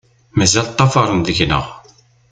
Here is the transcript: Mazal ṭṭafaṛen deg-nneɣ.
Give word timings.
Mazal 0.37 0.67
ṭṭafaṛen 0.71 1.19
deg-nneɣ. 1.21 1.65